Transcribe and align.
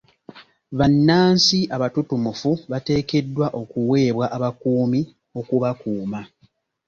Bannansi 0.77 1.59
abatutumufu 1.75 2.51
bateekeddwa 2.71 3.47
okuweebwa 3.61 4.25
abakuumi 4.35 5.01
okubakuuma. 5.39 6.19